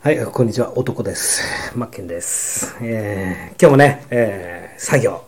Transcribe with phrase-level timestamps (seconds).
[0.00, 0.78] はい、こんにちは。
[0.78, 1.42] 男です。
[1.76, 2.76] マッケンです。
[2.80, 5.24] えー、今日もね、えー、作業。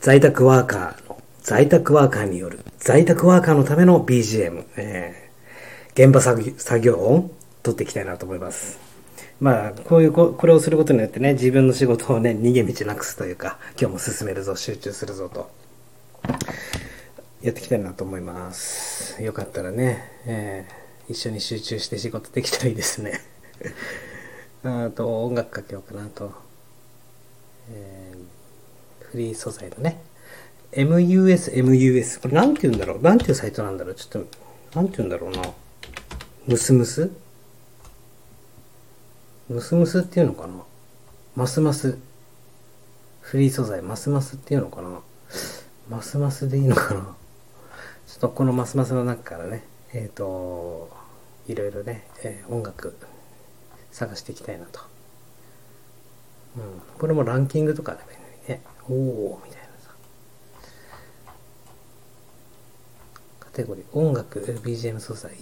[0.00, 7.32] 在宅ワーカーの、在宅ワーカーによる、在宅ワーカーのための BGM、えー、現場作業作業音、
[7.64, 8.78] 取っていきたいなと思います。
[9.40, 15.50] まあ、こういうこ、これをすることによってね、自分の仕事をね、逃げ道なくすというか、今日も進めるぞ、集中するぞと、
[17.42, 19.20] やっていきたいなと思います。
[19.20, 23.20] よかったらね、えー、一緒に集中して仕事できたらいいですね。
[24.64, 26.32] あと、音楽かけようかなと。
[27.70, 30.00] えー、フリー素材のね。
[30.72, 32.20] MUS、MUS。
[32.20, 33.02] これなんて言うんだろう？
[33.02, 33.94] なんていうサイトなんだろう？
[33.94, 34.26] ちょっと、
[34.74, 35.42] なんて言うんだろうな。
[36.46, 37.10] ムスムス？
[39.48, 40.62] ムスムスっていうのかな？
[41.36, 41.98] ますます。
[43.20, 45.00] フリー素材、ますますっていうのかな？
[45.88, 47.00] ますますでいいのかな？
[47.00, 50.90] ちょっとこのますますの中からね、えっ、ー、と、
[51.46, 52.94] いろいろね、えー、音楽
[53.98, 54.80] 探していきたいなと。
[56.56, 56.62] うん。
[56.98, 58.62] これもランキングとかでもいいのにね。
[58.88, 59.90] おおみたいなさ。
[63.40, 65.32] カテゴリー、音楽、BGM 素材、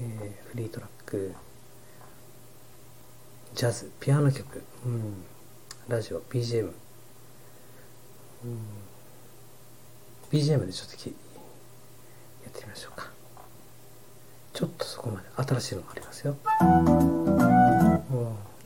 [0.00, 1.32] えー、フリートラック、
[3.54, 5.24] ジャズ、ピアノ曲、うん、
[5.88, 6.72] ラジオ、BGM、
[8.44, 8.58] うん、
[10.32, 11.12] BGM でちょっときや
[12.48, 13.10] ってみましょうか。
[14.52, 17.07] ちょっとそこまで新しいのがありますよ。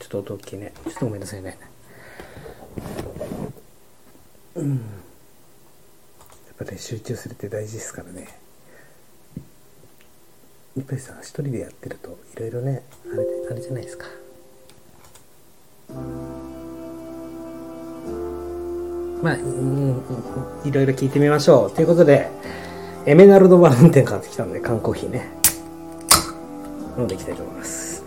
[0.02, 0.72] ちょっと音大きいね。
[0.84, 1.56] ちょっとごめんなさいね。
[4.56, 4.70] うん。
[4.70, 4.76] や
[6.54, 8.26] っぱ、ね、集中するって大事ですからね。
[10.76, 14.06] やっぱりさ、一人でやってると、いろいろね、あれ、あれじゃないですか。
[19.22, 21.70] まあ、いろいろ聞いてみましょう。
[21.70, 22.28] ということで、
[23.06, 25.28] エメナルドマウンテン買ってきたんで、缶コーヒーね。
[26.98, 28.02] 飲んでいきたいと思います。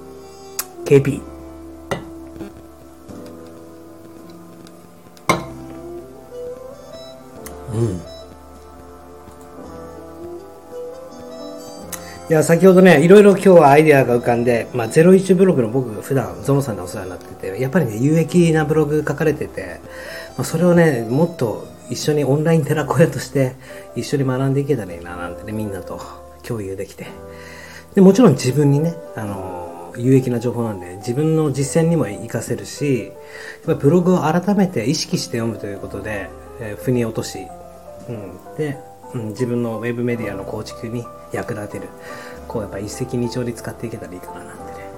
[0.83, 1.34] KP。
[7.75, 8.01] うん。
[12.27, 19.79] いや、先ほどね、いろいろ今日はアイデアが浮かんで、まあ、01ブログの僕が普段ゾノさんにお世話になってて、やっぱりね、有益なブログ書かれてて、
[20.35, 23.55] まあ、それをね、もっと一緒にオンライン寺子屋として
[23.95, 26.01] 一緒に学んでいけたらいいななんてね、みんなと
[26.41, 27.05] 共有できて。
[27.93, 33.13] で、もちろん自分にね、あの、有益な情報なんで、自分の実践にも活かせるし、やっ
[33.65, 37.37] ぱブログを改めて意識して読むということで、えー、腑に落とし、
[38.57, 38.77] で、
[39.13, 41.89] うん、自分のウェブメディアの構築に役立てる。
[42.47, 44.89] こうやっぱ一石二鳥で使っていけたらいいかななんてね、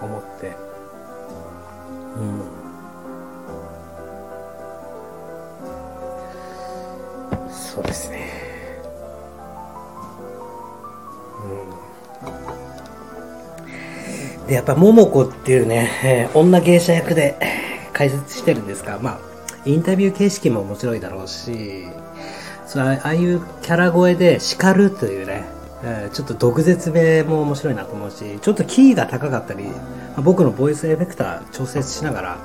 [0.00, 0.52] 思って。
[2.16, 2.62] うん。
[7.50, 8.28] そうですね。
[14.42, 14.46] うん。
[14.46, 17.36] で、やっぱ、桃子っていうね、えー、女芸者役で
[17.92, 19.18] 解説してるんですが、まあ、
[19.64, 21.86] インタビュー形式も面白いだろうし、
[22.72, 25.44] そああいうキャラ声で叱るというね、
[25.84, 29.64] えー、ちょっと毒舌めも面白いなと思うし、ちょっとキーが高かったり、
[30.24, 32.38] 僕のボイスエフェクター調節しながら、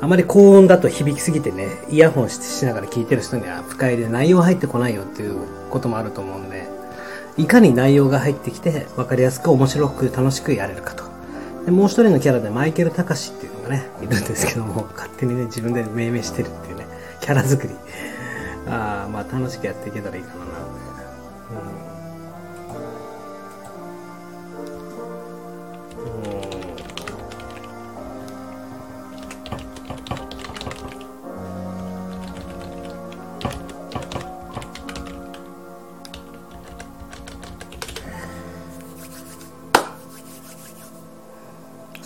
[0.00, 5.36] あまり高音だと響きすぎてね、イヤホンしながら聞いてる人には不快で内容入ってこないよっていう
[5.68, 6.66] こともあると思うんで、
[7.36, 11.04] いかに内容が入ってきて分かりやすく面白く楽しくやれるかと。
[11.66, 16.86] でもう一人のキャラでマイケル・タカシっていうのがね、いるんですけども、勝手にね、自分で命名してるっていうね、
[17.20, 17.74] キャラ作り。
[18.68, 20.60] ああ、まあ楽しくやっていけたらいいかななんて。
[21.84, 21.90] うん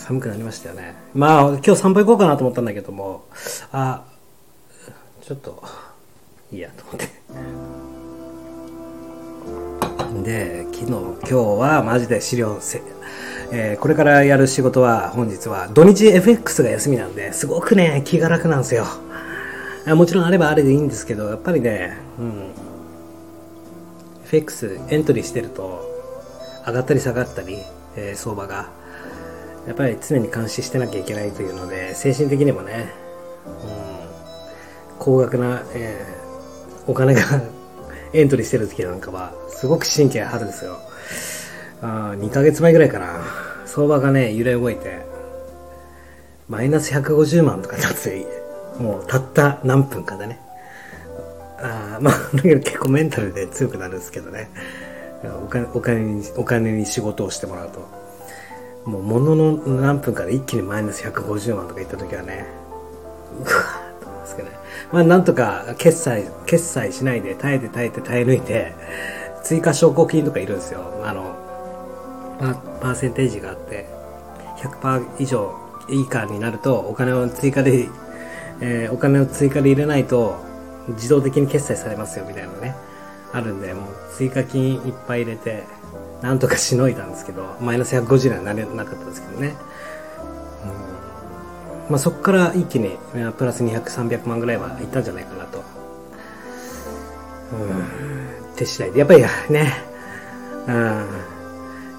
[0.05, 0.95] 寒くなりましたよね。
[1.15, 3.25] まあ、今日散歩行こうかなと思ったんだけども、
[3.73, 4.05] あ、
[5.23, 5.63] ちょっと、
[6.55, 7.09] いやと思って。
[10.23, 12.81] で、昨日、今日はマジで資料せ、
[13.53, 18.87] えー、これからやる仕事は本日は土日 FX が休みなんで、すごくね、気が楽なんですよ。
[19.87, 22.51] もちろんあればあれでいいんですけど、やっぱりね、うん、
[24.25, 25.83] FX エントリーしてると、
[26.67, 27.59] 上がったり下がったり、
[27.97, 28.71] えー、相場が、
[29.67, 32.93] やっぱり常に監視してなきゃいけないというので、精神的にもね、
[33.47, 33.55] うん、
[34.99, 36.24] 高額な、えー、
[36.87, 37.21] お金が
[38.13, 40.79] エントリーしてる時なんかは、すごく神経張るんですよ。
[41.83, 43.25] あ2ヶ月前ぐらいかな。
[43.67, 45.05] 相場がね、揺れ動いて、
[46.49, 48.27] マイナス150万とかなって、
[48.79, 50.41] もうたった何分かでね。
[51.59, 54.51] あまあ、だけど結構メンタルで強くなるんですけどね。
[55.45, 58.05] お金お金に、お金に仕事をしてもらうと。
[58.85, 62.47] もうものの何分かで一気にマイナス150万とかいった時はね
[63.41, 63.84] うわ
[64.95, 68.73] まあなんとか決済決済しないで耐えて耐えて耐え抜いて
[69.43, 71.03] 追加証拠金とかいるんですよ。
[71.03, 71.35] あの
[72.39, 73.89] パパーセンテージがあって
[74.59, 75.53] 100%以上
[75.89, 77.89] 以下になるとお金を追加で、
[78.61, 80.37] えー、お金を追加で入れないと
[80.91, 82.77] 自動的に決済されますよみたいなね
[83.33, 83.85] あるんでもう
[84.17, 85.65] 追加金いっぱい入れて
[86.23, 89.57] なんとかしのいだんですけどマイナス150にはなれなかったですけどね、
[91.89, 92.97] まあ、そこから一気に
[93.37, 95.63] プラス200300万ぐらいはいったんじゃないかなと
[97.53, 99.73] うん手次第でやっぱりね
[100.67, 101.35] うん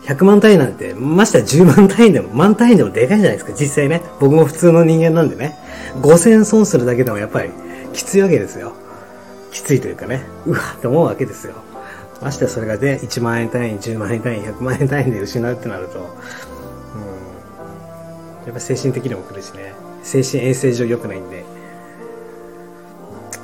[0.06, 4.04] 100万単位なんて、ましては10万単位でも、万単位でもでかいじゃないですか、実際ね。
[4.20, 5.58] 僕も普通の人間なんでね。
[6.02, 7.50] 5000損するだけでもやっぱり
[7.92, 8.74] きついわけですよ。
[9.52, 11.56] きついというかね、うわって思うわけですよ。
[12.22, 16.16] ましてはそれがで、1万円単位、10万円単位、100万円単位で失うってなると、
[18.46, 21.44] やっぱ精神的にも来るしね、精神衛生上良くないんで。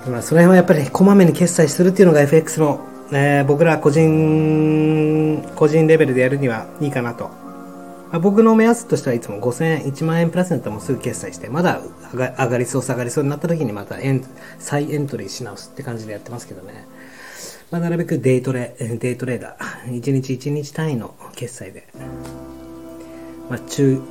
[0.09, 2.81] まあ、その辺はやっぱりこまめに決済するっていうのが FX の
[3.13, 7.27] えー、僕ら個人、個人レベルでやるにはいいかなと。
[7.27, 11.81] まあ、僕の目安としてはいつも5000円、1万円プラスになったらもうすぐ決済して、まだ
[12.13, 14.23] 上がりそう、下がりそうになった時にまたエン
[14.59, 16.85] 再エントリーし直すって感じでやってますけどね。
[17.69, 21.87] まあ、なるべくデイトレ、デイトレーダー、1日1日単位の決済で、
[23.49, 24.01] まあ、中、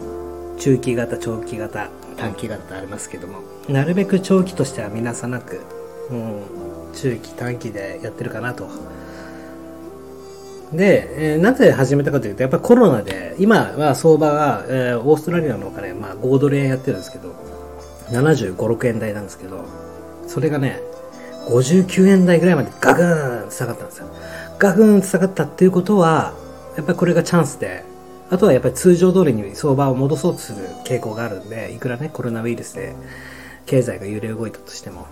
[0.60, 5.62] 中期型、長期型、短期型とありますけども、なるべく長期としては見なさなく、
[6.10, 6.42] うん、
[6.94, 8.68] 中期短期でやってるかなと。
[10.72, 17.34] で、えー、なぜ始めたかというと、やっぱりコロナで、今は相場が、えー、オーストラリアのお金、まあ5ドル円やってるんですけど、
[18.10, 19.64] 75、6円台なんですけど、
[20.26, 20.80] それがね、
[21.48, 24.08] 59円台ぐらいまでガクーン下がったんですよ。
[24.58, 26.34] ガクーン下がったっていうことは、
[26.76, 27.84] やっぱりこれがチャンスで、
[28.30, 32.94] あとはやっぱり通常通りに相場を戻そうとする傾向があるんで、いくらね、コロナウイルスで
[33.66, 35.06] 経済が揺れ動いたとしても、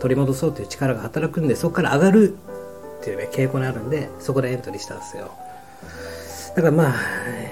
[0.00, 2.36] 取り戻そうという力が働くんでそこから上がる
[3.00, 5.32] っていうね傾向にあるんでそこでエントリーしたんですよ。
[6.54, 6.94] だからまあ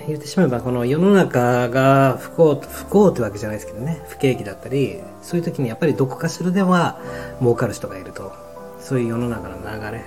[0.07, 6.99] 言ってしまえばこの世の中が不幸不幸ってわけじゃないですけどね不景気だったりそういう時にやっぱりどこかしらでは
[7.41, 8.33] 儲かる人がいると。
[8.81, 10.05] そういう世の中の流れ。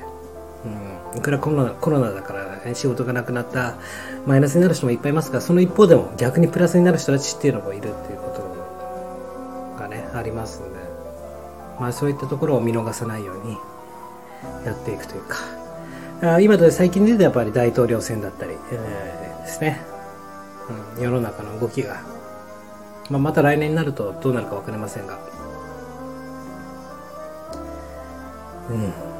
[0.65, 3.75] うん、いくらコロナコロナだから、仕事がなくなった
[4.25, 10.77] マイナスになる人もいっぱいいますがその一方でも逆にプラスになる人たちっていうのもいるっていうことがねありますんで。
[11.79, 13.57] まあ、そういったところを見逃さないように
[14.65, 15.37] やっていくというか。
[16.41, 19.81] 今で最近で言うとやっぱり大統領選だったり、えー、ですね、
[20.95, 22.01] うん、世の中の動きが、
[23.11, 25.19] まあ、また来年になるとどうなるか分かりませんが。
[28.71, 29.16] うん。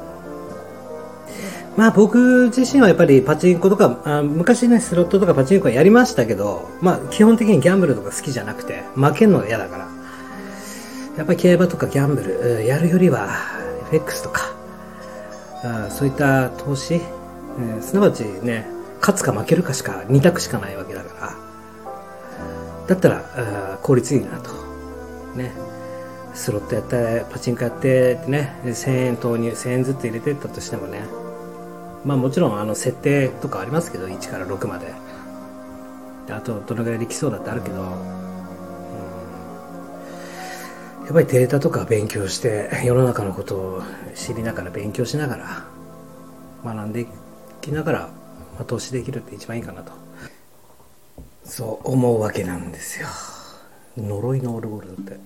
[1.78, 9.88] まあ僕自身はやっぱりパチンコとか、あ昔ね、スロットとかパチンコはやりましたけど、まあ基本的にギャンブルとか好きじゃなくて、負けるのが嫌だから。
[11.16, 13.28] やっぱり競馬とかギャンブルやるよりは
[13.90, 14.52] FX とか
[15.90, 17.00] そういった投資
[17.80, 18.66] すなわちね
[19.00, 21.34] 勝つか負けるかしか2択しかないわけだから。
[22.88, 24.50] だったら効率いいなと。
[25.36, 25.52] ね。
[26.34, 31.02] スロットやってパチンコやってってね1000円投入1000円ずつ入れてったとしてもね。
[32.04, 34.92] まあもちろんあの設定とかありますけど1から6まで。
[36.30, 37.76] あとどのぐらいできそうだってあるけど。
[41.08, 43.82] やっぱりデータとか勉強して世の中のことを
[44.14, 45.64] 知りながら勉強しながら
[46.62, 47.06] 学んでい
[47.62, 48.08] きながら、ま
[48.60, 49.92] あ、投資できるって一番いいかなと。
[51.44, 53.08] そう思うわけなんですよ。
[53.96, 55.20] 呪いのオルゴールだって。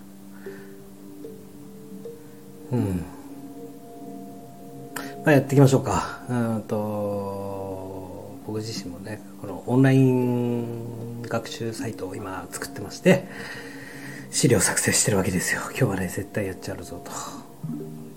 [2.70, 3.04] うん。
[5.24, 6.20] まあやっていきましょうか。
[6.28, 13.28] うんと僕自身もねこのオンライン学習サイトを今作ってまして
[14.32, 15.60] 資料作成してるわけですよ。
[15.70, 17.12] 今日はね絶対やっちゃうぞと。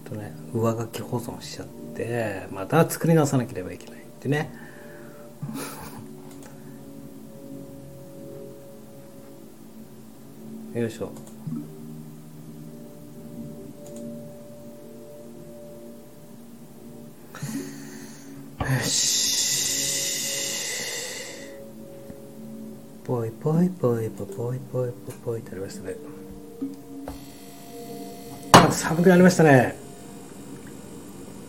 [0.10, 4.52] とね上書き保存しちゃってまた作り直さなければいけないってね。
[10.74, 11.12] よいしょ。
[18.90, 19.26] し
[23.06, 24.92] ぽいぽいぽいぽいぽいぽい
[25.24, 25.96] ぽいってありましたね
[28.54, 29.76] あ寒くなりましたね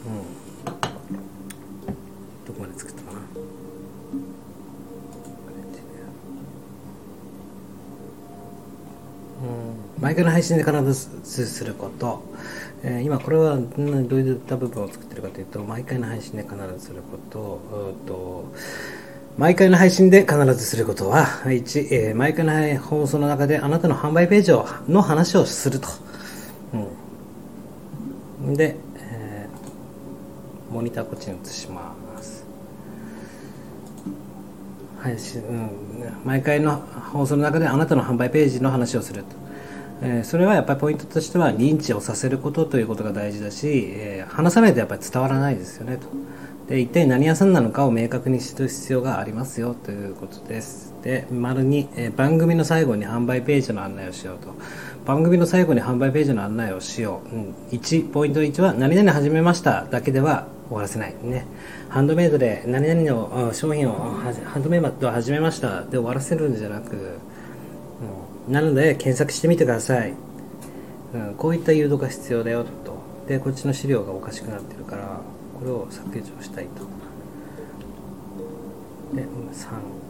[0.07, 0.64] うん
[2.47, 3.21] どこまで作ったかな
[9.43, 12.23] うん毎回の配信で必ずすること、
[12.88, 17.61] えー、今これはどういった部分を作ってるかというと毎回の配信で必ずすること
[18.07, 18.45] と
[19.37, 25.88] 毎回の配信で必ずすることは、1、えー、毎回の放送の中であなたの販売ページをの話をすると。
[28.43, 32.47] うん、で、えー、モニターこっちに移します。
[35.00, 35.71] 配信、うん、
[36.25, 36.76] 毎回の
[37.12, 39.46] 放送の中であなたの販売ページの話をすると。
[40.03, 46.09] えー、それはやっぱりポイントとしては認知をさせることということが大事だし、えー、話さないとやっぱり伝わらないですよねと。
[46.69, 50.95] で一体何屋さんなのかを明確にする必要がありますよということです。
[51.03, 54.53] で丸に、え番組の最後に販売ページの案内をしようと。
[55.05, 58.43] 番組の最後に販売ページの案内をしよう、うん、1ポイント。
[58.43, 61.15] 1は何々始めましただけでは終わらせない。
[61.23, 61.47] ね。
[61.88, 67.19] ハンドメイドで何々の商品をハンドメイドを始めましたで終わらせるんじゃなく、
[68.49, 70.15] なので検索してみてください、
[71.15, 72.97] うん、こういった誘導が必要だよと。
[73.26, 75.21] でこっちの資料がおかしくなってるから
[75.59, 76.85] これを削除したいと。
[79.15, 80.07] で3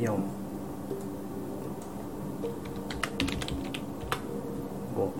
[0.00, 0.16] 4
[4.96, 5.10] 5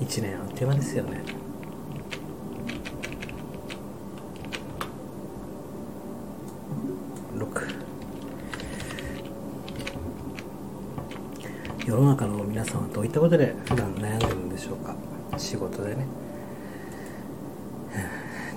[0.00, 1.33] 1年あっという間ですよね。
[11.94, 14.96] 世の中の皆さんはどういったことで普段悩んでるんでしょうか？
[15.38, 16.04] 仕事でね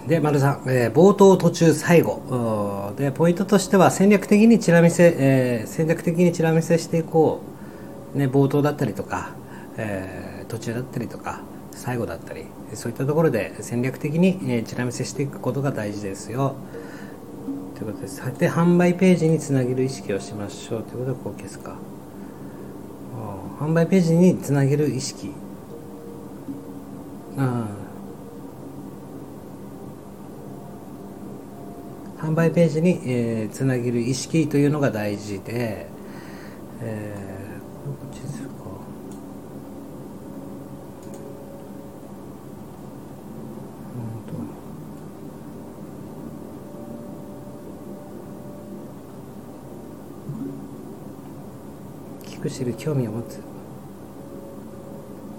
[0.08, 2.94] で、丸さん、えー、冒頭、途中、最後。
[2.98, 7.42] で、ポイントとしては戦略的にチラ見せ、えー、戦略的にチラ見せしていこ
[8.16, 8.18] う。
[8.18, 9.32] ね、冒頭だったりとか、
[9.78, 11.42] えー、途中だったりとか、
[11.74, 16.56] 最後だったり、そういったところで戦略的に、えー、チラ見せしていくことが大事ですよ。
[17.76, 18.22] ということです。
[18.40, 20.84] で、販売ページにつなげる意識をしましょう。
[20.84, 21.76] ということで、こう消すか。
[23.60, 25.32] 販売ページにつなげる意識。
[27.38, 27.68] あ
[32.20, 35.88] 販売ページに、えー、つなげる意識というのが大事で、
[36.82, 37.37] えー
[52.48, 53.40] く知る興味を持つ。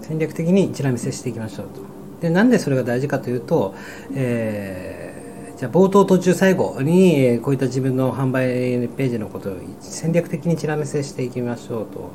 [0.01, 1.81] 戦略的にチラ見せしていきましょうと。
[2.21, 3.75] でなんでそれが大事かというと、
[4.13, 12.11] えー、じゃあ冒頭途中最後にこういった自分の販売ページのことを戦略的にチラ見せしていきましょうと。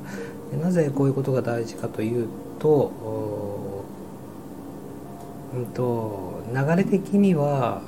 [0.51, 2.93] でなぜこういうことが大事かというと,、
[5.55, 7.83] うんと流れ的には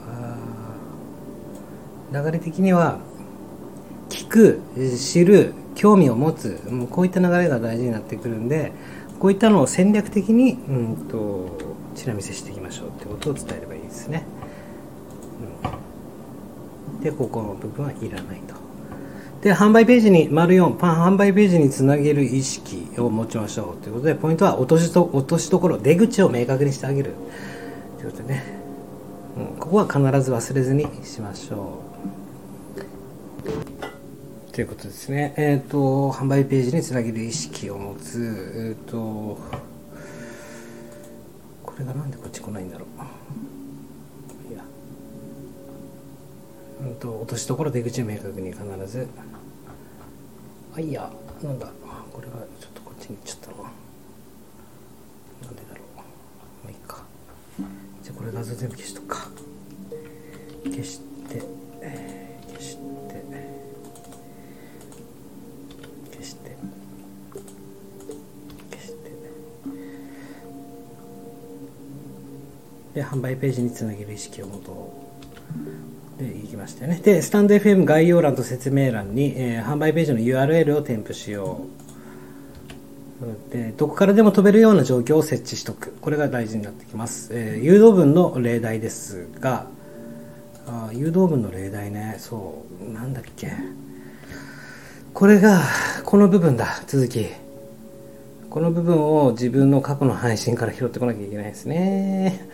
[2.12, 2.98] 流れ的には
[4.08, 4.60] 聞く
[4.96, 8.72] 知る興味を持つこういった流れが大事になってくるんで
[9.20, 11.58] こういったのを戦略的に、うんと、
[11.94, 14.24] チラ見せしていきましょうってことを伝えればいいですね、
[16.94, 18.56] うん、でここの部分はいらないと。
[19.42, 27.12] で販売ページに丸4パン販売ページにつなげる意識を持ちましょうということでポイントは落としと落としどころ出口を明確にしてあげる
[27.98, 28.44] ということでね、
[29.36, 31.85] うん、ここは必ず忘れずにしましょう。
[34.56, 35.34] ということですね。
[35.36, 38.16] えっ、ー、と、販売ページにつなげる意識を持つ、
[38.56, 39.38] えっ、ー、と、
[41.62, 42.86] これがなんでこっち来ないんだろ
[44.48, 44.50] う。
[44.54, 44.64] いや。
[46.80, 49.06] うんと、落としどころ出口を明確に必ず。
[50.74, 51.66] あ、いや、なんだ。
[52.10, 53.56] これがちょっとこっちに行っちゃったな。
[55.44, 55.96] なんでだろう。
[55.98, 56.02] ま
[56.68, 57.02] あいいか。
[58.02, 59.28] じゃあこれ画像全部消しとくか。
[60.64, 61.42] 消して、
[61.82, 62.15] えー、
[72.96, 75.06] で販売ページにつなげる意識を持と。
[76.18, 77.00] でいきましたよね。
[77.04, 81.60] でスタンド FM 概要欄と説明欄に、えー、販売ページの URL を添付しよ
[83.50, 83.52] う。
[83.52, 85.92] でどこからでも飛べるような状況を設置しとく。
[86.00, 89.66] これが大事になってきます、えー、誘導文の例題ですが。
[90.66, 92.16] あ誘導文の例題ね。
[92.18, 93.52] そうなんだっけ。
[95.12, 95.60] これが
[96.02, 96.82] この部分だ。
[96.86, 97.26] 続き。
[98.48, 102.48] この部分を自分の過去の配信から拾ってこなきゃいけないですね。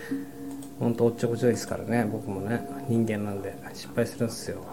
[0.83, 2.05] ほんとおっちょこちょいですからね。
[2.11, 4.65] 僕もね人間なんで失敗するんですよ。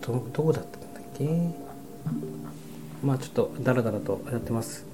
[0.00, 1.28] どどこだったんだっけ？
[3.04, 4.86] まあちょっとダラダラとやってます。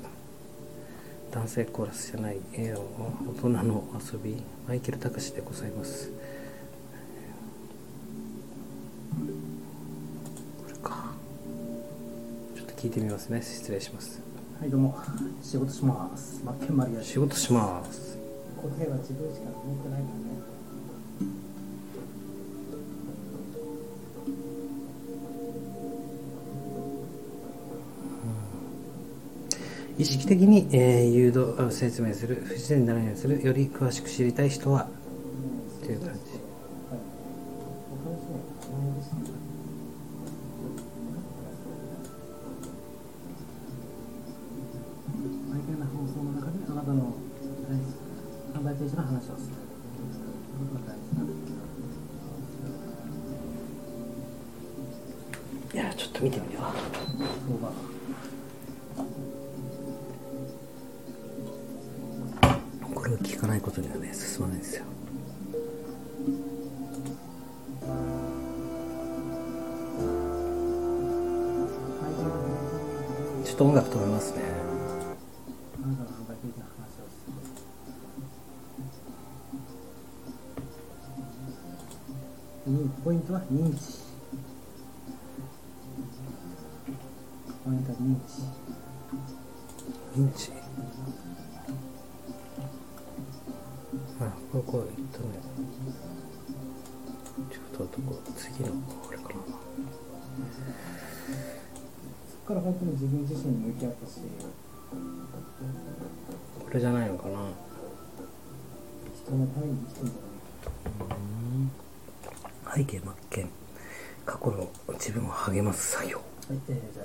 [1.30, 4.42] 男性コーラスじゃない、えー、大人の遊び。
[4.66, 6.10] マイケル隆でございます
[10.64, 11.14] これか
[12.78, 13.42] 聞いてみますね。
[13.42, 14.22] 失礼します。
[14.60, 14.96] はい、どうも、
[15.42, 16.40] 仕事します。
[16.44, 18.16] マッケンマリア仕事します。
[18.56, 20.28] 答えは自分しか持ってないからね。
[29.98, 34.88] 意識的に、えー誘導あ説明する不自然にならないようにするより詳しく知りたい人は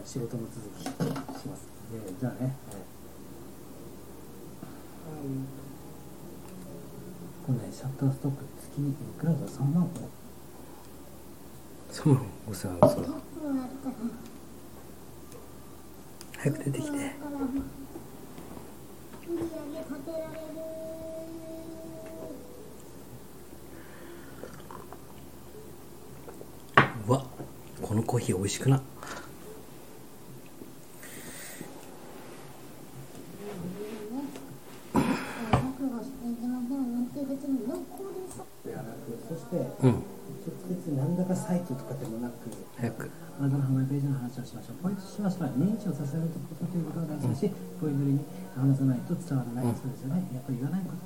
[0.06, 0.90] 仕事の続きし
[1.48, 1.68] ます。
[2.20, 2.84] じゃあね、えー
[7.46, 8.94] これね、シャッターストック月い。
[9.20, 10.24] くらだ ?3 万これ。
[11.94, 13.06] そのお世話のそう
[16.40, 17.12] 早く出てきて
[27.08, 27.24] うわ
[27.82, 28.82] このコーヒー美味しくな
[34.92, 35.04] 覚
[35.90, 38.98] 悟していきましょうねって別に濃厚ですではなく、
[39.30, 40.04] そして、うん
[40.44, 42.48] 直接何らかサイトとかでもなく、
[42.80, 43.12] 早く。
[43.40, 44.84] あなたの販売ページの話をしましょう。
[44.84, 47.52] ポイントとしましては、認知をさせることということが大事だし、
[47.84, 48.24] ポイントに
[48.56, 49.76] 話さないと伝わらない、うん。
[49.76, 50.24] そうですよね。
[50.32, 51.03] やっぱり言わないこと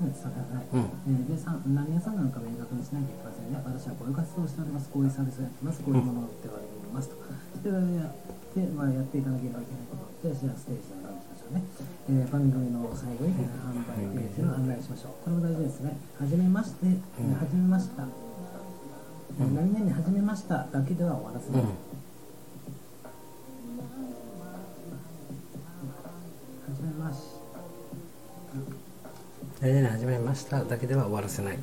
[31.28, 31.60] せない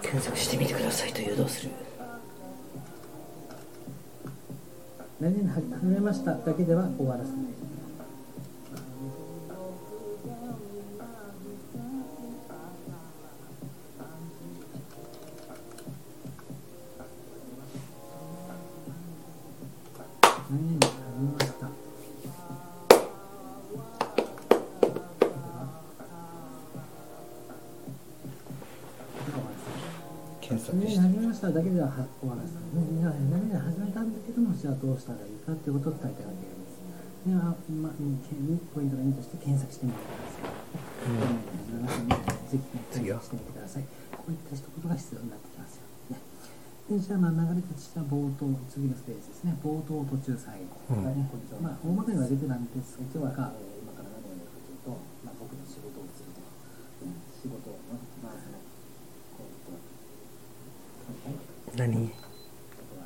[0.00, 1.70] 検索してみてくださいと誘導する
[5.20, 7.42] 何々始めましただけでは終わらせない。
[20.50, 21.01] 何々
[30.72, 32.72] 検索何して々始めましただけでは終わらせない。
[32.72, 34.08] 何々何々始めたん。
[34.08, 36.64] だけども、じゃあどうしたらいいかっていうことを伝えてあげるん。
[36.64, 36.80] です。
[37.28, 40.72] では、まあ、ポイントの2として検索してみてください。
[41.06, 42.08] うん。
[42.08, 43.84] ぜひね、検索してみてください。
[44.16, 45.84] こういった一言が必要になってきますよ。
[46.08, 46.18] ね、
[46.88, 49.52] でじゃあ、まあ、流れとしては冒頭、次のステージですね。
[49.60, 50.56] 冒頭、途中、最
[50.88, 50.96] 後。
[50.96, 51.04] うん。
[51.04, 52.66] ね、こまあ、大まかには出てないん。
[52.72, 56.48] ですが、今日は、え今から何をやるかというと、まあ、僕の仕事をするとか、
[57.38, 57.76] 仕事を、
[58.24, 58.58] まあ、その、
[59.36, 59.92] こういった、
[61.76, 63.04] はい、何あとは、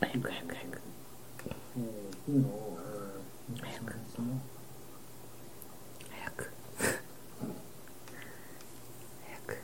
[0.00, 0.80] 早く早く早く
[1.76, 4.40] えー、っていうのを、えー、昔の話の、
[6.10, 6.52] 早く
[9.24, 9.58] 早く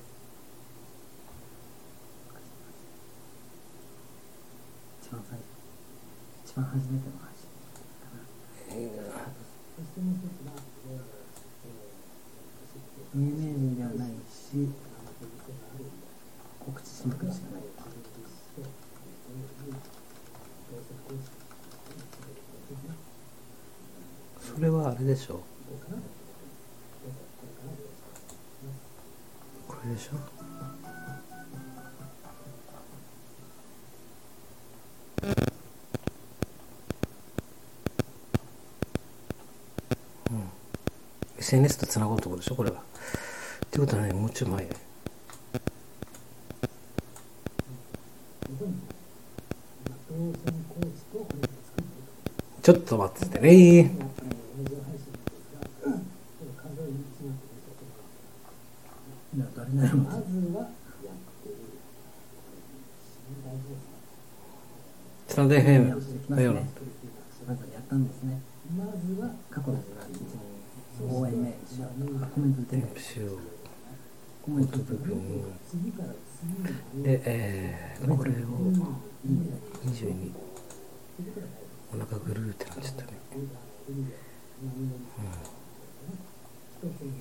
[5.03, 5.45] 一番最初、
[6.45, 8.25] 一番初めての話かな。
[9.77, 10.53] そしてもう一つが、
[10.89, 11.17] えー
[13.15, 14.69] 有名人ではないし、
[16.61, 17.63] 告知しなくしかない。
[24.39, 25.41] それはあれでしょ
[29.69, 30.17] これでしょ
[41.47, 42.79] SNS とつなごうとことでしょこれは。
[42.79, 42.83] っ
[43.71, 44.67] てことはねもうちょい前。
[52.63, 53.87] ちょっと待っててねいや
[59.57, 60.69] 誰なの
[65.29, 68.41] スタンド FM だよななんかやったんですね。
[68.77, 69.79] まずは過去の
[70.99, 72.83] 応援メール、コメントで
[74.43, 75.45] コメント部分
[77.03, 78.35] で、えー、これを
[79.85, 80.33] 22
[81.95, 83.09] お腹ぐるーってなっちゃったね、
[83.95, 83.99] う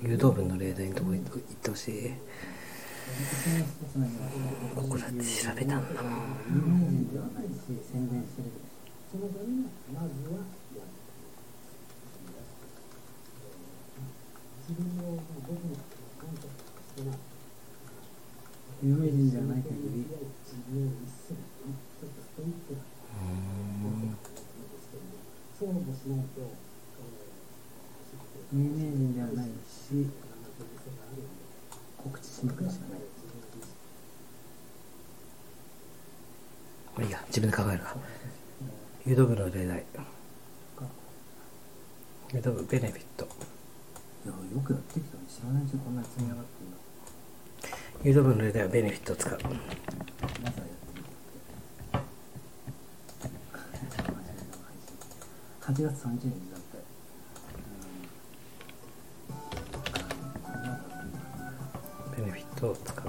[0.06, 2.12] ん、誘導文の例題のとこ行ってほしい。
[4.76, 6.26] ここだって調べたんだもん。
[9.12, 10.42] そのためにはまずは
[14.68, 15.04] 自分の
[15.48, 15.78] 僕の
[16.18, 16.48] 感謝と
[16.98, 17.14] しては
[18.84, 20.06] 有名人ではない限り
[28.54, 30.10] 有名人ではないし
[31.98, 33.00] 告知しにくいしかない
[36.96, 37.12] まあいい。
[37.12, 37.96] や自分で考えるか
[39.06, 39.84] 誘導文の例題
[42.34, 46.75] 誘導文ベネフィットいやよくやってきたね知らないうちにこんなに積み上がってるんだ
[48.06, 49.40] 誘導文の例ではベネフィットを使う。
[49.40, 49.48] 8
[55.66, 56.78] 月30日だって。
[62.16, 63.06] ベネフィットを使う。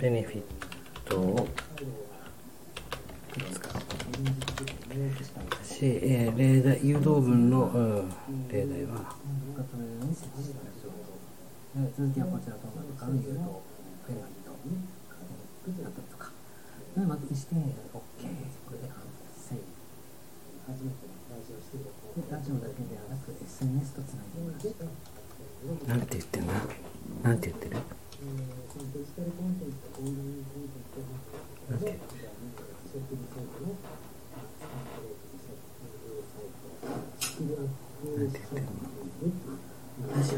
[0.00, 0.42] ベネフィッ
[1.04, 1.46] トを。
[5.82, 9.14] えー、例題誘導文の、うん、例題は
[11.96, 13.62] 続きはこちらとなるかの言うと
[14.06, 16.32] フェラリとだったりとか
[16.98, 18.34] でまず意思決定で OK
[18.66, 18.98] これで完
[19.38, 21.86] 成初めてラジオしてる
[22.26, 24.90] ラジオだけではなく SNS とつなぎました
[25.86, 26.52] なんて言ってんだ
[27.22, 27.78] なんて言ってる？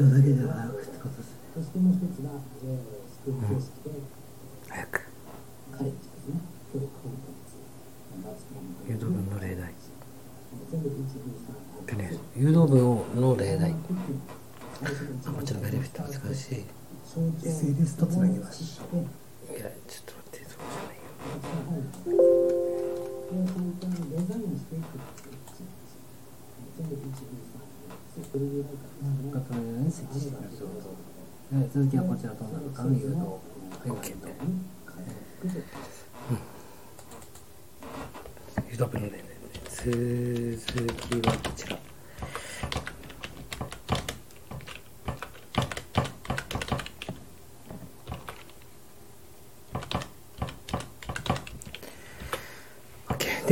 [0.09, 0.32] todo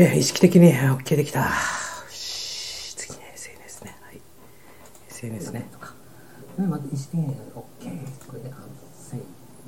[0.01, 1.47] で、意識的に OK できた。
[2.09, 3.95] し次ね、SNS ね。
[4.01, 4.21] はい。
[5.11, 5.69] SNS ね。
[6.57, 7.59] まず意識的に OK。
[8.27, 8.63] これで完
[8.95, 9.17] 成。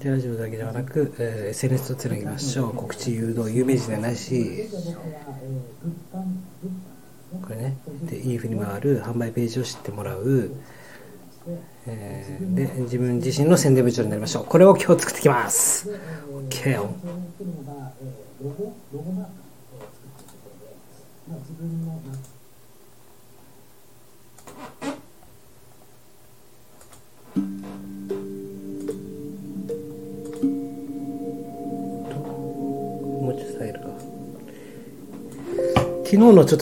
[0.03, 2.73] で、ラジオだけではなく、えー SNS とつなぎましょう。
[2.73, 4.67] 告知、誘導、有名人じゃないし、
[7.39, 7.77] これね。
[8.09, 10.49] で、いいふうに回る販売ページを知ってもらう。
[11.85, 14.45] えーで、自分自身の宣伝部長になりましょう。
[14.45, 15.91] これを今日作ってきます。
[16.49, 17.02] OK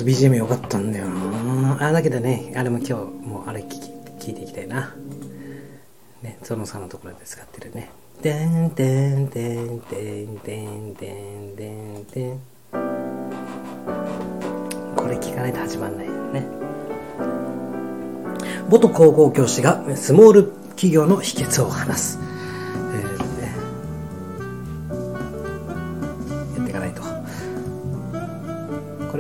[0.02, 1.78] と BGM 良かったんだよな。
[1.88, 4.94] あ、だけどね、あれも今日、もうあれ聞き聞いていきたいな。
[6.22, 7.90] ね、ゾノさんのところで使ってるね。
[8.22, 12.40] てんてんてんてんてんてんてんてん。
[14.96, 16.46] これ聞かないと始まんないよね。
[18.70, 22.31] 元高校教師がスモール企業の秘訣を話す。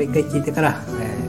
[0.01, 1.21] れ一回聞いてから、えー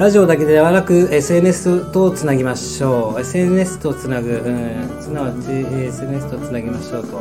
[0.00, 3.20] ラジオだけではなく SNS とつなぎましょう。
[3.20, 7.20] SNS とつなぐ、うん、すなわち SNS とつなぎましょうと。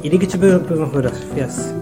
[0.00, 1.00] 入り口分分を増
[1.36, 1.74] やす。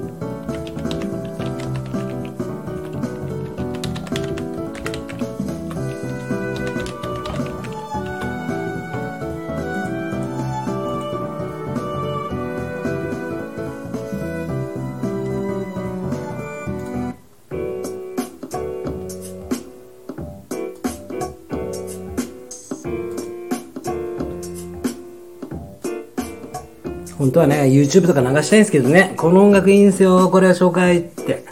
[27.41, 31.45] はね、YouTube とか流したいんですけどね、この音楽いいんですよ、これは紹介って。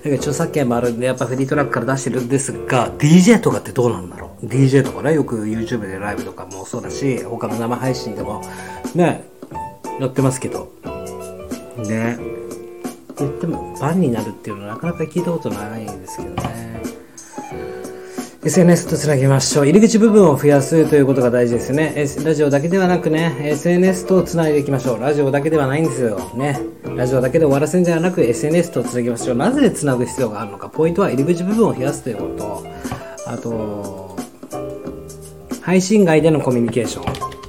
[0.00, 8.42] だけど著作権もあるんで、やっぱフリートラックから出してるんですが、DJ とかってどうなんだろう ?DJ とかね、よく YouTube でライブとかもそうだし、他の生配信でも、
[8.94, 9.24] ね、
[9.98, 10.72] やってますけど。
[11.78, 12.18] ね。
[13.18, 16.69] 言っても、バンになるっていうのはなかなか聞いたことないんですけどね。
[18.42, 19.66] SNS とつなぎましょう。
[19.66, 22.06] 入り口部分を増やすということが大事ですよね。
[22.24, 25.00] ラジオだけではなくね、SNS とつないでいきましょう。
[25.00, 26.18] ラジオだけではないんですよ。
[26.34, 26.58] ね。
[26.96, 29.36] ラジオだけで終わらせるんじゃなく、SNS とつなぎましょう。
[29.36, 30.70] なぜつなぐ必要があるのか。
[30.70, 32.66] ポイントは入り口部分を増やすということ。
[33.26, 34.16] あと、
[35.60, 37.39] 配信外でのコミュニケーション。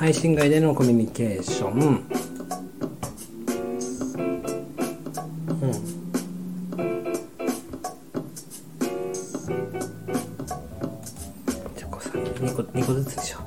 [0.00, 1.72] 配信外でのコミュニケーション。
[1.72, 2.08] うん。
[11.76, 13.38] じゃあこうさ2個 ,2 個ずつでしょ。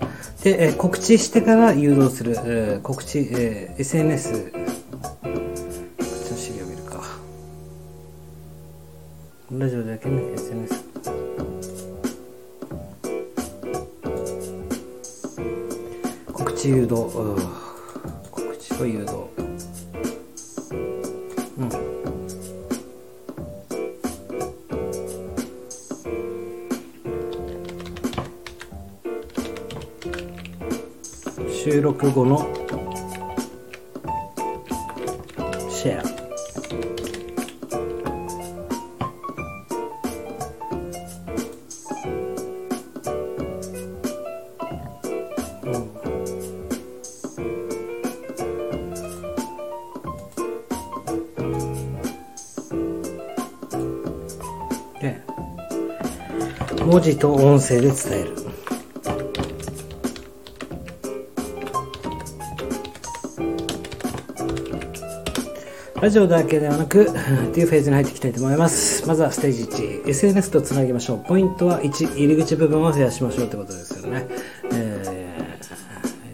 [0.44, 4.63] で、えー告知してから誘導する、えー告知、えー SNS。
[57.04, 58.36] 字と音声で伝える。
[66.02, 67.06] ラジオだけではなくっ
[67.54, 69.08] ていうフェーズに入っていきたいと思います。
[69.08, 71.24] まずはステージ1 SNS とつなぎましょう。
[71.26, 74.28] ポイントは1入り口部分を増やしましょうってことですよね、
[74.74, 75.38] え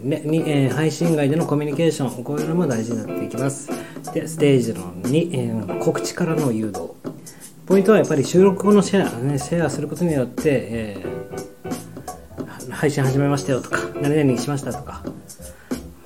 [0.02, 3.70] ーねにえー配信外でのコミュニケーションこういうのも大事になっていきます。
[4.12, 6.89] でステージの2、えー告知からの誘導。
[7.70, 11.40] ポイントはやっぱり収録後のシェア、ね、シェアすることによって、えー
[12.72, 15.02] 配信始めましたよとか、何々しましたとか、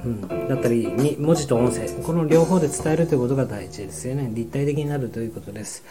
[0.05, 4.29] うん、だったりに文字と音声、この両方で伝えるということが大事ですよね。
[4.33, 5.85] 立体的になるということです。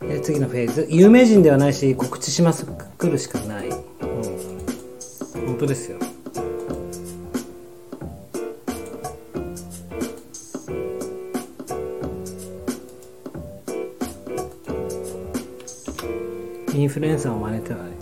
[0.00, 3.68] で次のフェーズ、有名人ではないし、告知しますくるしかない。
[3.68, 3.76] うん、
[5.46, 5.98] 本当ですよ。
[16.80, 17.99] インフルエンサーを真似てはね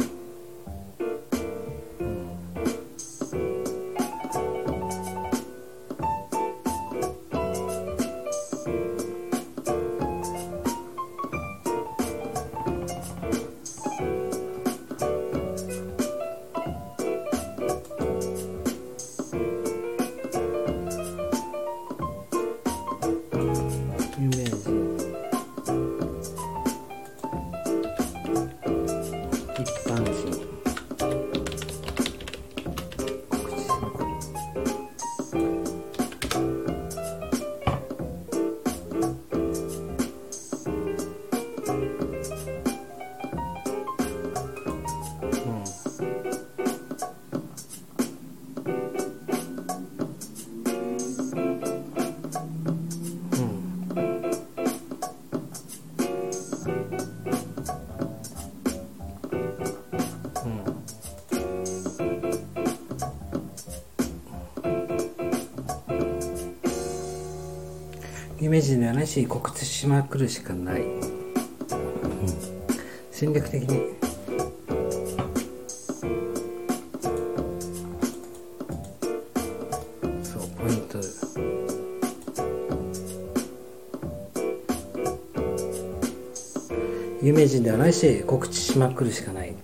[69.09, 70.99] し告知しまくるしかない、うん、
[73.11, 73.97] 戦略的に。
[80.23, 80.99] そうポイント。
[87.23, 89.57] 有名人ではないし告知しまくるしかない、ね。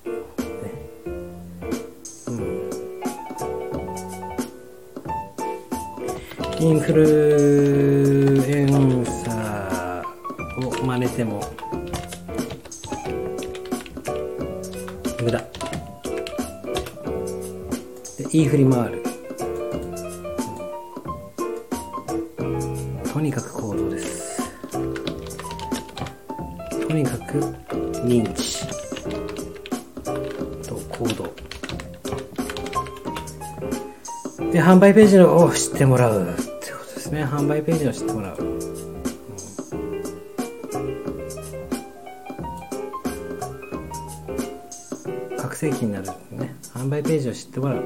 [2.29, 2.71] うん、
[6.61, 7.05] インフル
[8.49, 9.24] エンサー
[10.95, 11.43] 真似ても。
[15.21, 15.41] 無駄。
[15.41, 15.47] で
[18.31, 19.03] 言い振り回る、
[23.13, 24.41] とにかく行動です。
[26.87, 27.41] とにかく
[28.07, 28.65] 認知。
[30.63, 31.25] と行動。
[34.53, 37.25] で販売ページを知ってもらうってことですね。
[37.25, 38.54] 販売ページを知ってもらう、
[45.85, 46.55] うん、拡声器になるね。
[46.75, 47.85] 販売ページを知ってもらう、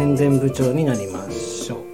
[0.00, 1.90] 分の宣伝部長になりましょう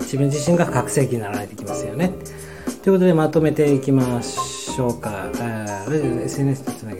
[0.00, 2.14] 自分自身が覚醒器にならないといけませんよね。
[2.82, 5.26] ということでまとめていきましょうか。
[6.24, 6.95] SNS とつな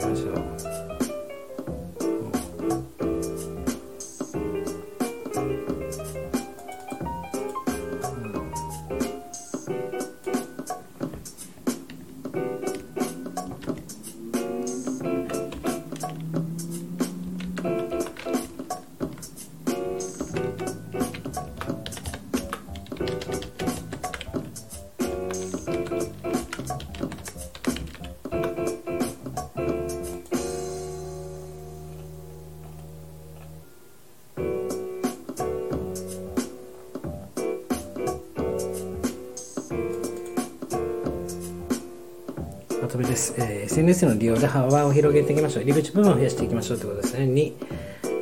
[44.27, 45.63] 利用で幅を広げていきましょう。
[45.63, 47.27] 入り口部分を増やしていきましょうということですね。
[47.27, 47.53] 2、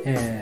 [0.05, 0.34] えー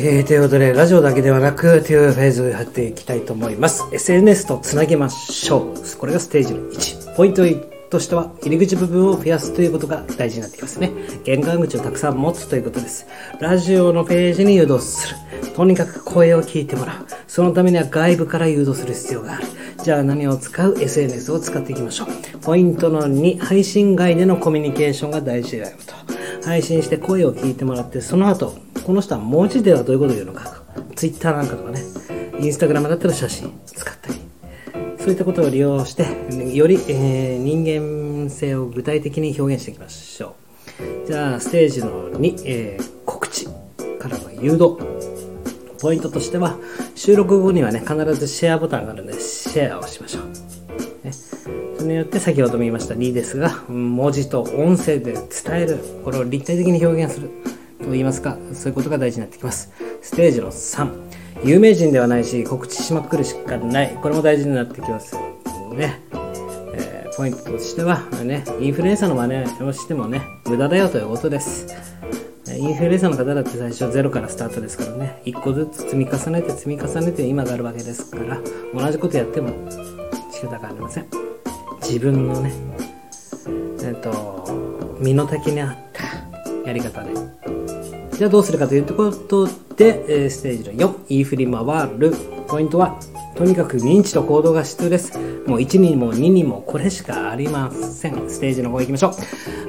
[0.00, 3.82] えー、ということで、ラジオだけではなく、というフェーズをやっていきたいと思います。
[3.90, 5.98] SNS とつなげましょう。
[5.98, 7.16] これがステージの1。
[7.16, 7.42] ポイント
[7.90, 10.92] としては、入り口部分を増やすということが大事になってきますね。
[11.24, 13.08] 玄関口をたくさん持つということです。
[13.40, 15.16] ラジオのページに誘導する。
[15.56, 17.06] とにかく声を聞いてもらう。
[17.26, 19.46] そのためには外部から誘導する必要がある。
[19.82, 22.38] じゃあ何を使う ?SNS を使っていきましょう。
[22.38, 26.17] ポイントの2、配信外でのコミュニケーションが大事だよと。
[26.48, 30.62] 配信して声を聞いてもらって、その後、この人は文字ではどういうことを言うのか。
[30.96, 31.82] Twitter なんかとかね、
[32.38, 34.18] Instagram だったら写真使ったり、
[34.98, 36.06] そういったことを利用して、
[36.54, 40.36] より、えー人間性を具体的に表現していきましょ
[41.04, 41.06] う。
[41.06, 43.46] じゃあ、ステージの2、えー告知
[43.98, 44.78] からの誘導。
[45.80, 46.56] ポイントとしては、
[46.94, 50.47] 収録後にはね、必ずシェアボタンがあるので、シェアをしましょう。
[51.78, 55.22] それによって先ほども言いました2ですが、文字と音声で伝
[55.52, 57.30] える、これを立体的に表現する
[57.80, 59.70] と言いますか、そういうことが大事になってきます。
[60.02, 60.90] ステージの3、
[61.44, 63.96] 有名人ではないし、告知しまくるしかない。
[64.02, 65.14] これも大事になってきます
[65.72, 66.02] ね。
[66.74, 71.66] えーポイントとしては、ね、インフルエンサーの真似をしてもね、無駄だよということです。
[72.56, 78.40] インフルエンサーの方だって最初ゼロからスタートですからね、一個ずつ積み重ねて積み重ねて今があるわけですから、
[78.74, 79.50] 同じことやっても
[80.32, 81.27] 仕方がありません。
[81.82, 82.52] 自分のね、
[83.82, 84.46] えっ、と、
[85.00, 86.04] 身の丈に合った
[86.66, 87.10] やり方で。
[88.12, 91.64] じゃあどうするかということで、えステージの4、言い振り回
[91.98, 92.12] る。
[92.48, 92.98] ポイントは、
[93.36, 95.18] とにかく認知と行動が必要です。
[95.46, 98.28] もう1にも2にもこれしかありません。
[98.28, 99.12] ステージの方行きましょう。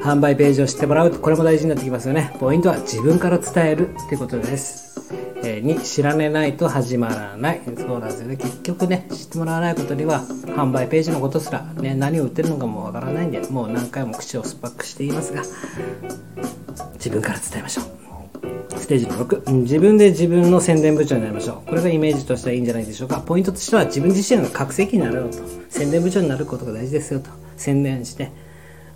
[0.04, 1.12] 販売ページを知ってもらう。
[1.12, 2.34] これも大事になってきますよね。
[2.40, 4.89] ポイントは自分から伝えるってことです。
[5.44, 7.62] えー、2、知られないと始まらない。
[7.78, 8.38] そうなんですよね。
[8.38, 10.22] 結局ね、知ってもらわないことには、
[10.56, 15.44] 販売ページのことすら、ね、何を売ってるのかもわからないんで、もう何回も口を酸っぱくしていますが、
[16.96, 18.80] 自分から伝えましょう。
[18.80, 21.70] ステージの6、自分で自分の宣伝部長になりましょう。
[21.70, 23.22] これがイメージとしてはいいんじゃないでしょうか。
[23.22, 25.38] ポイントとしては自分自身が覚醒器になろうと。
[25.70, 27.30] 宣伝部長になることが大事ですよと。
[27.56, 28.32] 宣伝して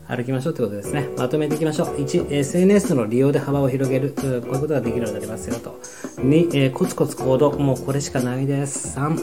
[0.07, 1.07] 歩きましょうということですね。
[1.17, 1.97] まとめていきましょう。
[1.97, 4.13] 1、SNS の利用で幅を広げる。
[4.15, 5.79] こういうことができるようになりますよと。
[6.17, 7.51] 2、えーコツコツ行動。
[7.53, 8.97] もうこれしかないです。
[8.97, 9.17] 3、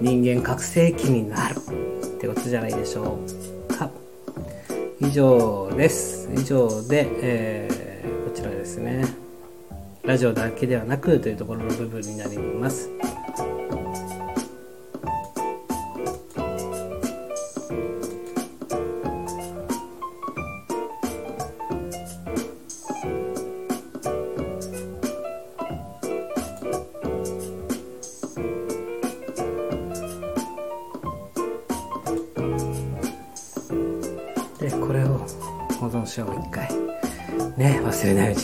[0.00, 1.56] 人間覚醒器になる。
[1.56, 1.60] っ
[2.20, 3.18] てことじゃないでしょ
[3.68, 3.90] うか。
[5.00, 6.30] 以上です。
[6.36, 7.82] 以上で、えー
[8.24, 9.04] こちらですね。
[10.04, 12.88] ラジオだけではなくというところの部分になります。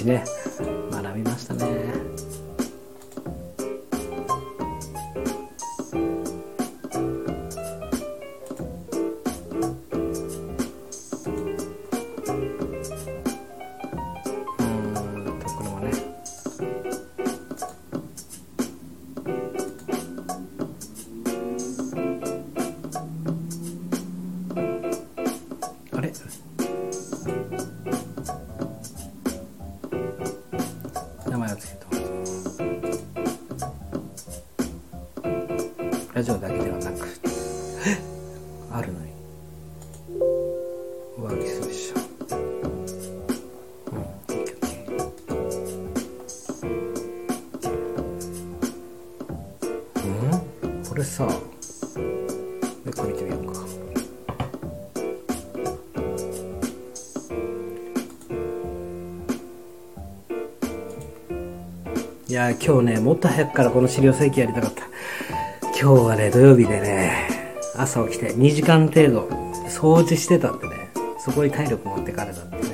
[0.09, 0.25] ね、
[62.39, 64.85] やー今日ねもっと早くからこの資料請求やりたかった。
[65.61, 67.29] 今日はね土曜日でね
[67.77, 69.29] 朝起きて2時間程度
[69.67, 72.68] 掃除してたんでねそこに体力持ってかれたんで。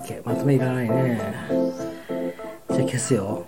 [0.00, 1.20] OK まとめいらないね。
[2.70, 3.46] じゃあ消すよ。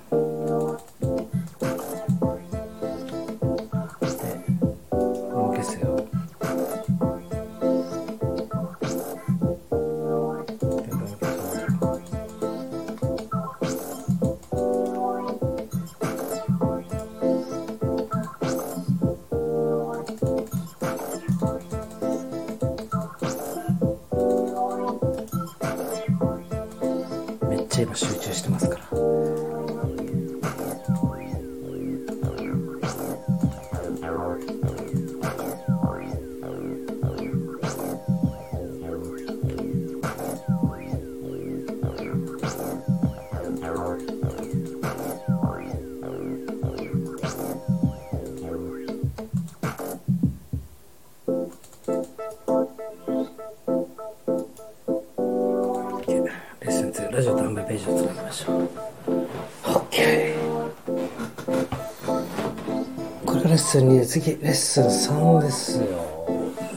[64.05, 65.87] 次レッスン3ですよ。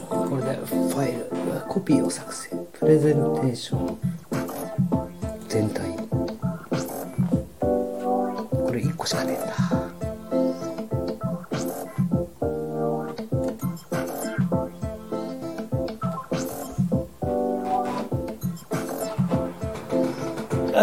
[0.08, 1.26] これでファイル
[1.68, 3.98] コピーを作成プレゼンテーション
[5.48, 5.96] 全体。
[7.60, 9.54] これ1個しかねえんだ。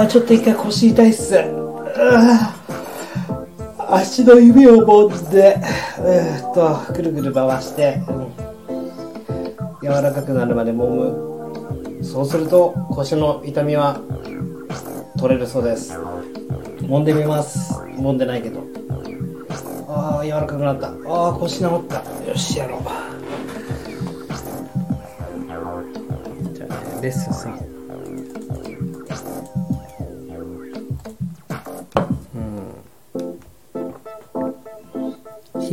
[0.03, 1.35] あちょっと一回腰痛いっす。
[3.89, 5.57] 足の指を揉んで。
[6.53, 8.33] とぐるぐる回して、うん
[9.83, 12.03] 柔らかくなるまで揉む。
[12.05, 13.99] そうすると腰の痛みは
[15.19, 15.99] 取れるそうです。
[16.79, 17.73] 揉んでみます。
[17.97, 18.61] 揉んでないけど。
[19.89, 20.87] ああ柔らかくなった。
[20.87, 21.97] ああ腰治った。
[22.25, 22.83] よしやろう。
[26.53, 27.72] じゃあレッスン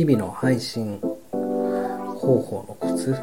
[0.01, 3.15] 日々の配信方法のコツ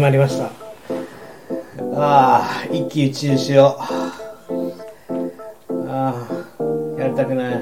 [0.00, 0.46] はや行き詰まりました。
[1.94, 3.82] ああ、一喜一憂しよう。
[5.88, 6.14] あ
[6.98, 7.60] あ、やりたくない。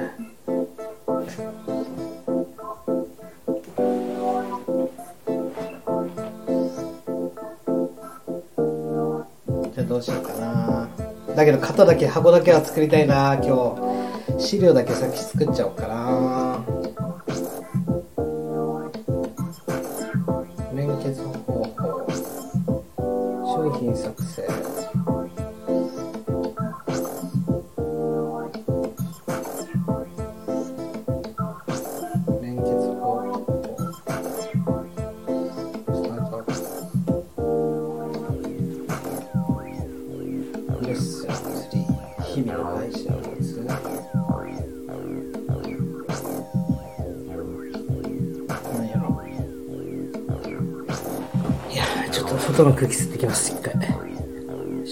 [9.73, 10.89] じゃあどうしようかな。
[11.35, 13.75] だけど型だけ、箱だけは作りたいな、今
[14.39, 14.45] 日。
[14.45, 15.90] 資料だけ先作っちゃおうかな。
[23.45, 24.80] 商品作成。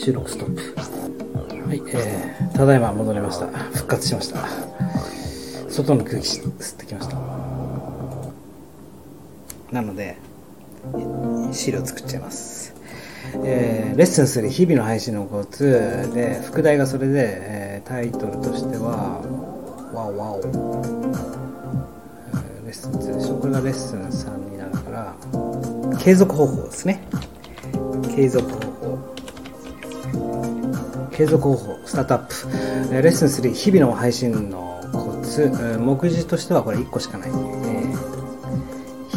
[0.08, 0.62] 収録ストップ。
[1.68, 3.46] はいえー、ただいま戻りました。
[3.48, 4.48] 復活しました。
[5.68, 7.16] 外の空気吸ってきました。
[9.70, 10.16] なので
[11.50, 12.74] え資料作っちゃいます。
[13.44, 16.10] えーレッスンする日々の配信のコツ。
[16.14, 19.20] で副題がそれで、えータイトルとしては
[19.92, 20.40] 「ワオワオ」
[22.64, 25.14] レッスン2でしょこれがレッスン3になるから
[25.98, 27.06] 継続方法ですね。
[28.16, 28.67] 継続方法。
[31.18, 35.50] 継続方法スタートアップレッスン3日々の配信のコツ
[35.80, 38.18] 目次としてはこれ1個しかない、えー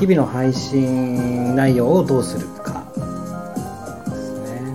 [0.02, 2.92] 日々の配信内容をどうするか。
[4.08, 4.74] ですね。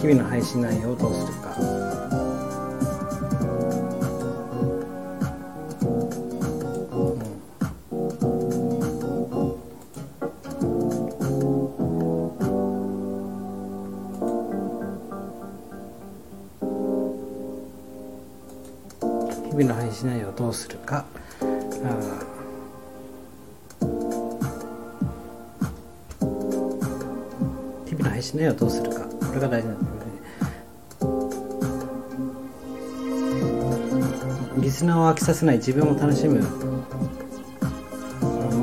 [0.00, 1.45] 日々の配信内容をどうするか。
[28.16, 29.00] 配信内容をどうするか。
[29.00, 30.02] これが大事なんだよね
[34.56, 36.40] リスナーを飽きさせない自分を楽しむ。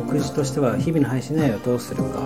[0.08, 2.22] 目次としては日々の配信内容をどうするか。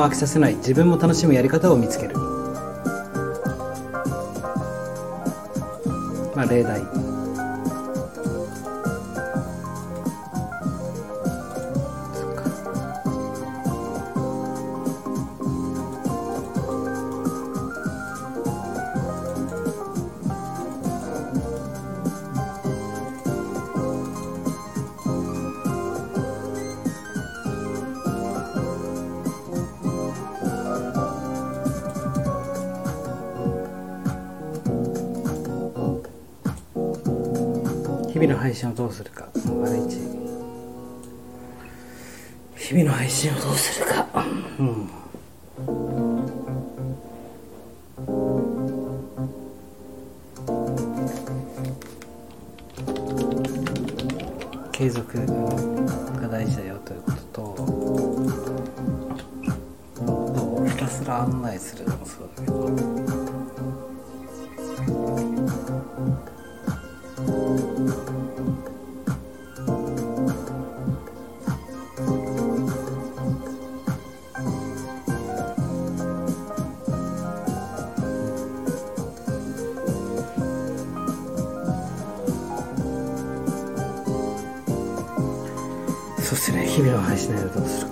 [0.00, 2.16] を飽きさせない自分も楽しむやり方を見つける、
[6.34, 6.99] まあ、例題。
[87.20, 87.89] しないとどうする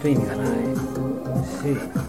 [0.00, 0.48] と意味がない
[1.44, 2.07] し。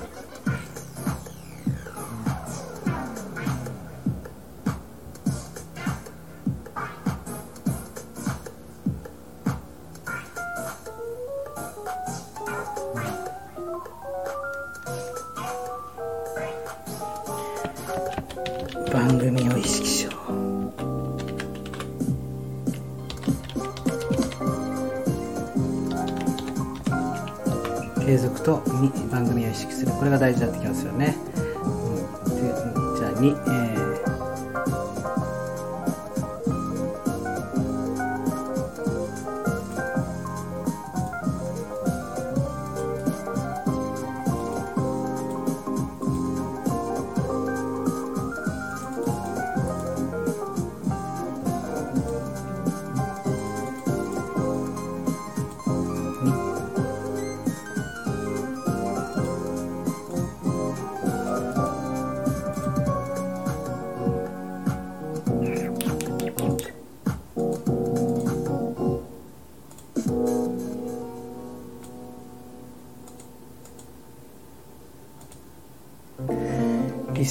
[29.49, 31.15] 意識するこれが大事になってきますよね。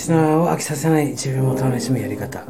[0.09, 2.43] リナーを飽きさせない自分を楽しむやり方。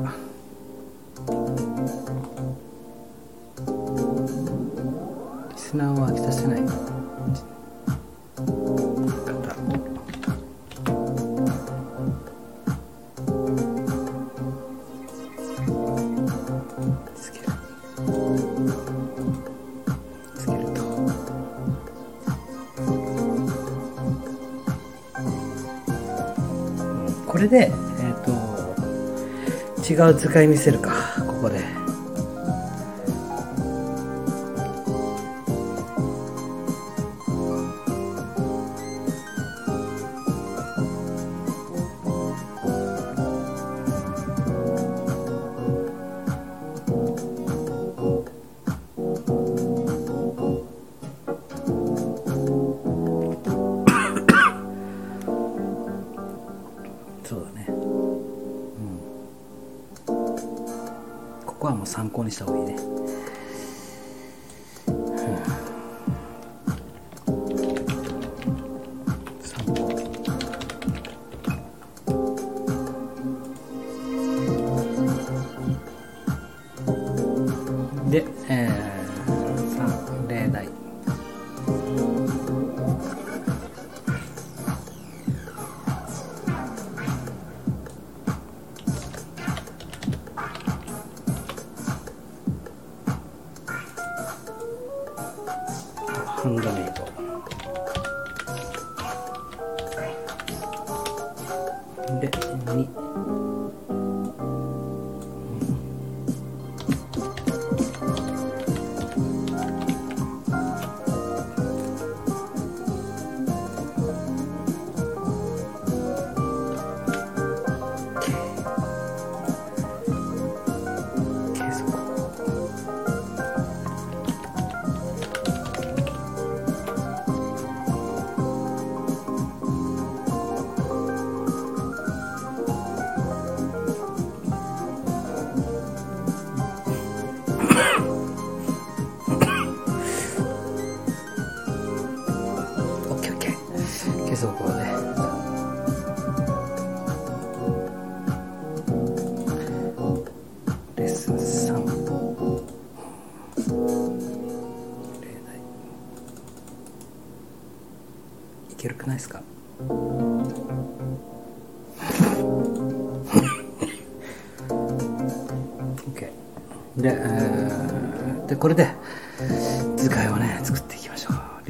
[29.99, 31.08] 画使い見せるか。
[78.11, 78.88] で、え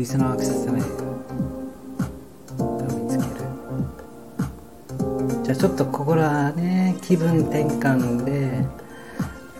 [0.08, 1.00] スのアクセスじゃ見つける？
[5.44, 8.64] じゃあちょっとここらね気分転換で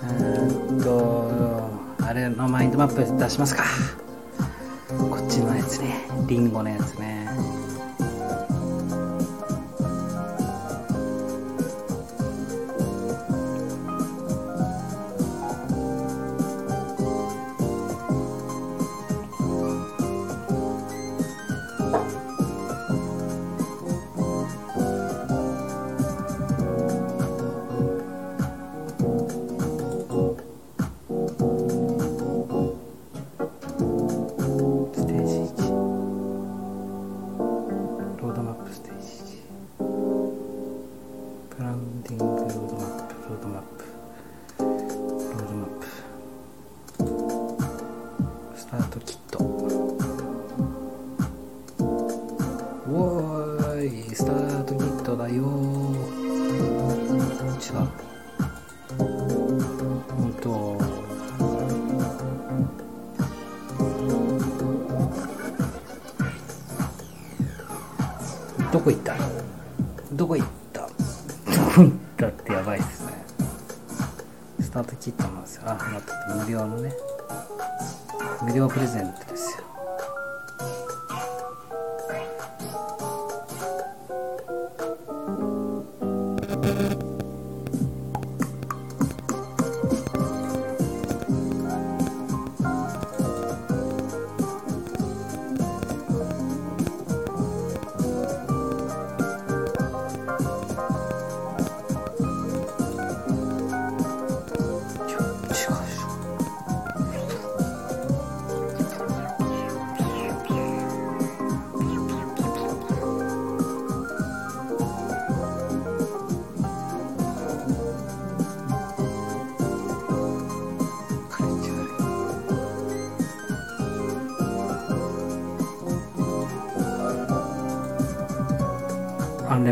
[0.03, 1.69] うんと
[2.03, 3.65] あれのマインドマップ出しますか。
[4.89, 6.09] こっちのやつね。
[6.27, 7.29] リンゴのやつね。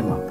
[0.01, 0.26] problema.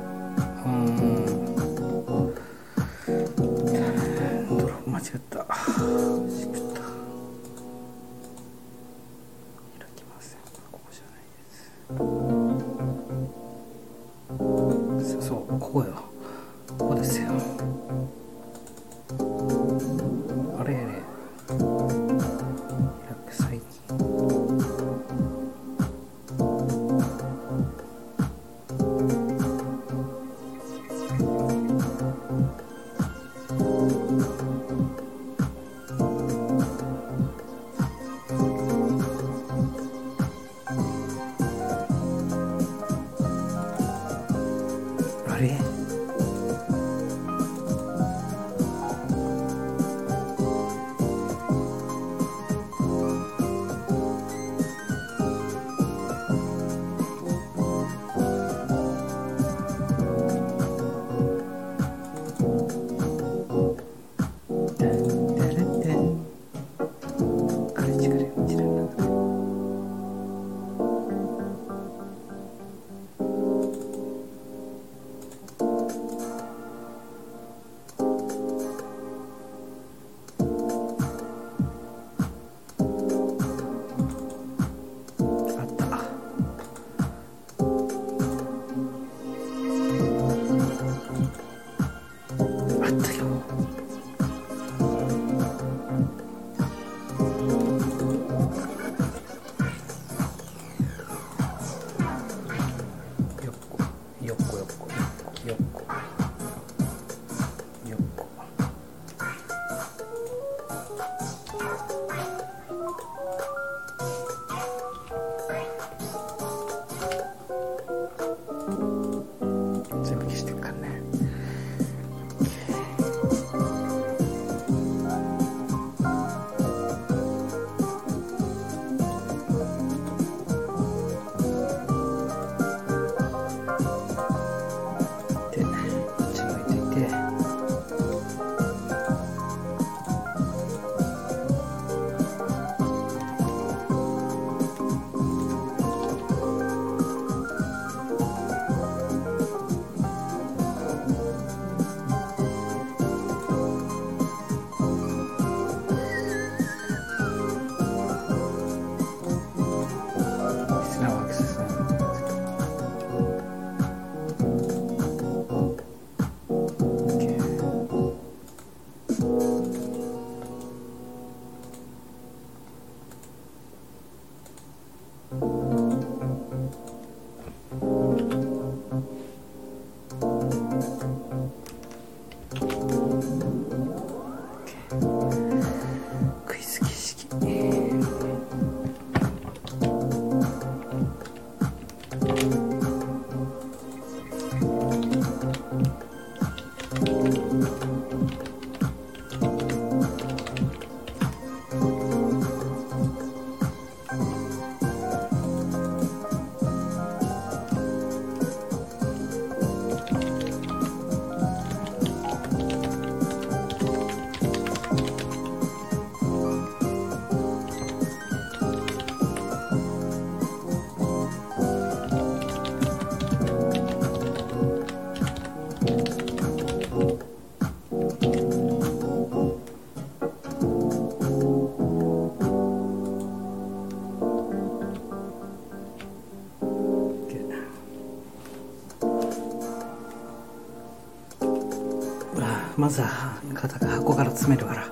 [242.87, 244.87] まずは肩が箱から詰めるから。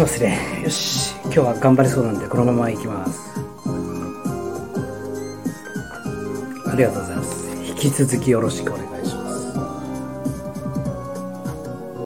[0.00, 0.62] 時間経ちますね。
[0.62, 1.14] よし。
[1.24, 3.20] 今日は頑張れそうなんでこのまま行きます。
[6.66, 7.56] ありがとうございます。
[7.66, 8.99] 引き続きよろしくお願いします。